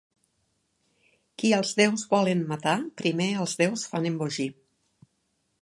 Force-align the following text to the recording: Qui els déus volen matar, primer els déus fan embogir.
Qui 1.41 1.51
els 1.57 1.75
déus 1.81 2.07
volen 2.15 2.43
matar, 2.53 2.75
primer 3.03 3.31
els 3.45 3.57
déus 3.63 3.87
fan 3.93 4.13
embogir. 4.15 4.53